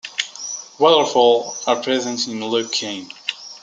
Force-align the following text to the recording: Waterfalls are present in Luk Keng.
Waterfalls 0.79 1.67
are 1.67 1.79
present 1.83 2.25
in 2.27 2.39
Luk 2.41 2.71
Keng. 2.71 3.11